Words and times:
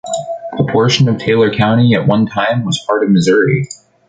A 0.57 0.63
portion 0.63 1.07
of 1.07 1.19
Taylor 1.19 1.53
County 1.53 1.93
at 1.93 2.07
one 2.07 2.25
time 2.25 2.63
was 2.65 2.83
part 2.87 3.03
of 3.03 3.11
Missouri. 3.11 3.69